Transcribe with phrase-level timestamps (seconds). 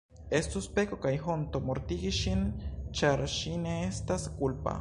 [0.37, 2.43] Estus peko kaj honto mortigi ŝin,
[3.01, 4.77] ĉar ŝi ne estas kulpa.